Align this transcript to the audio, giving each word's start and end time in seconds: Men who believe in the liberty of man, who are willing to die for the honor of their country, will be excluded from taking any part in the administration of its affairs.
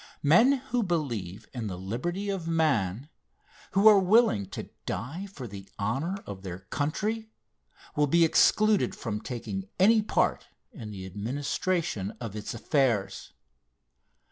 Men 0.23 0.53
who 0.71 0.81
believe 0.81 1.47
in 1.53 1.67
the 1.67 1.77
liberty 1.77 2.29
of 2.31 2.47
man, 2.47 3.07
who 3.73 3.87
are 3.87 3.99
willing 3.99 4.47
to 4.47 4.71
die 4.87 5.27
for 5.27 5.45
the 5.45 5.69
honor 5.77 6.17
of 6.25 6.41
their 6.41 6.57
country, 6.57 7.29
will 7.95 8.07
be 8.07 8.25
excluded 8.25 8.95
from 8.95 9.21
taking 9.21 9.69
any 9.79 10.01
part 10.01 10.47
in 10.71 10.89
the 10.89 11.05
administration 11.05 12.15
of 12.19 12.35
its 12.35 12.55
affairs. 12.55 13.33